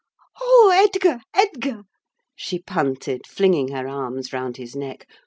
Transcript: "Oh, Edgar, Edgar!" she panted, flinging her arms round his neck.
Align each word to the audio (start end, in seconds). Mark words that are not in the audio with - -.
"Oh, 0.41 0.71
Edgar, 0.83 1.19
Edgar!" 1.31 1.83
she 2.35 2.57
panted, 2.57 3.27
flinging 3.27 3.67
her 3.67 3.87
arms 3.87 4.33
round 4.33 4.57
his 4.57 4.75
neck. 4.75 5.05